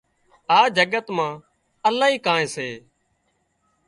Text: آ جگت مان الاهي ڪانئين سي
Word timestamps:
آ 0.57 0.59
جگت 0.75 1.05
مان 1.15 1.35
الاهي 1.87 2.17
ڪانئين 2.25 2.47
سي 2.55 2.69